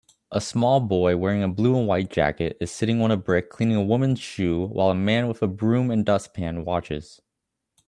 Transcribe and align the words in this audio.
A 0.31 0.41
small 0.41 0.79
boy 0.79 1.15
wearing 1.15 1.43
a 1.43 1.47
blue 1.47 1.77
and 1.77 1.87
white 1.87 2.09
jacket 2.09 2.57
is 2.59 2.71
sitting 2.71 3.03
on 3.03 3.11
a 3.11 3.17
brick 3.17 3.51
cleaning 3.51 3.75
a 3.77 3.83
woman 3.83 4.13
s 4.13 4.17
shoes 4.17 4.67
while 4.71 4.89
a 4.89 4.95
man 4.95 5.27
with 5.27 5.43
a 5.43 5.47
broom 5.47 5.91
and 5.91 6.03
dustpan 6.03 6.65
watches 6.65 7.21